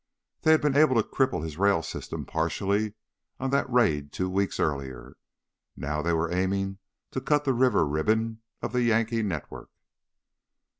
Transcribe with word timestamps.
They 0.41 0.49
had 0.49 0.61
been 0.61 0.75
able 0.75 0.95
to 0.95 1.07
cripple 1.07 1.43
his 1.43 1.59
rail 1.59 1.83
system 1.83 2.25
partially 2.25 2.95
on 3.39 3.51
that 3.51 3.71
raid 3.71 4.11
two 4.11 4.31
weeks 4.31 4.59
earlier; 4.59 5.15
now 5.75 6.01
they 6.01 6.11
were 6.11 6.31
aiming 6.33 6.79
to 7.11 7.21
cut 7.21 7.43
the 7.45 7.53
river 7.53 7.85
ribbon 7.85 8.41
of 8.63 8.71
the 8.73 8.81
Yankee 8.81 9.21
network. 9.21 9.69